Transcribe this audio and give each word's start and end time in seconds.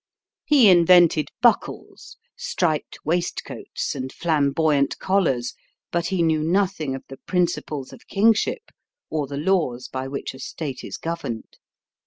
He 0.45 0.67
invented 0.67 1.27
buckles, 1.43 2.17
striped 2.35 2.97
waistcoats, 3.05 3.93
and 3.93 4.11
flamboyant 4.11 4.97
collars, 4.97 5.53
but 5.91 6.07
he 6.07 6.23
knew 6.23 6.41
nothing 6.43 6.95
of 6.95 7.03
the 7.07 7.17
principles 7.17 7.93
of 7.93 8.07
kingship 8.07 8.71
or 9.11 9.27
the 9.27 9.37
laws 9.37 9.87
by 9.87 10.07
which 10.07 10.33
a 10.33 10.39
state 10.39 10.83
is 10.83 10.97
governed. 10.97 11.59